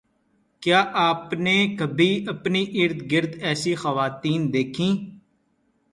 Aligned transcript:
کیا 0.63 0.83
آپ 1.01 1.33
نے 1.33 1.55
کبھی 1.79 2.09
اپنی 2.29 2.63
اررگرد 2.73 3.35
ایسی 3.41 3.75
خواتین 3.75 4.51
دیکھیں 4.53 4.93